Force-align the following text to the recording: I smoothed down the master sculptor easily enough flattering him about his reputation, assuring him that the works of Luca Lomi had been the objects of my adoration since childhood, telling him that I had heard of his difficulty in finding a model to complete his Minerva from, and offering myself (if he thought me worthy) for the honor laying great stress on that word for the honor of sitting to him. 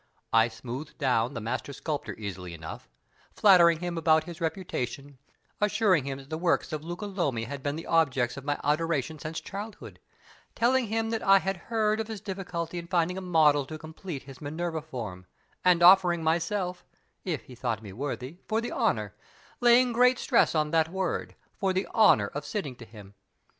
I 0.33 0.47
smoothed 0.47 0.97
down 0.97 1.35
the 1.35 1.39
master 1.39 1.73
sculptor 1.73 2.15
easily 2.17 2.55
enough 2.55 2.89
flattering 3.35 3.81
him 3.81 3.99
about 3.99 4.23
his 4.23 4.41
reputation, 4.41 5.19
assuring 5.61 6.05
him 6.05 6.17
that 6.17 6.31
the 6.31 6.39
works 6.39 6.73
of 6.73 6.83
Luca 6.83 7.05
Lomi 7.05 7.43
had 7.43 7.61
been 7.61 7.75
the 7.75 7.85
objects 7.85 8.35
of 8.35 8.43
my 8.43 8.59
adoration 8.63 9.19
since 9.19 9.39
childhood, 9.39 9.99
telling 10.55 10.87
him 10.87 11.11
that 11.11 11.21
I 11.21 11.37
had 11.37 11.55
heard 11.55 11.99
of 11.99 12.07
his 12.07 12.19
difficulty 12.19 12.79
in 12.79 12.87
finding 12.87 13.15
a 13.15 13.21
model 13.21 13.63
to 13.67 13.77
complete 13.77 14.23
his 14.23 14.41
Minerva 14.41 14.81
from, 14.81 15.27
and 15.63 15.83
offering 15.83 16.23
myself 16.23 16.83
(if 17.23 17.43
he 17.43 17.53
thought 17.53 17.83
me 17.83 17.93
worthy) 17.93 18.37
for 18.47 18.59
the 18.59 18.71
honor 18.71 19.13
laying 19.59 19.93
great 19.93 20.17
stress 20.17 20.55
on 20.55 20.71
that 20.71 20.89
word 20.89 21.35
for 21.53 21.73
the 21.73 21.87
honor 21.93 22.29
of 22.29 22.43
sitting 22.43 22.75
to 22.77 22.85
him. 22.85 23.13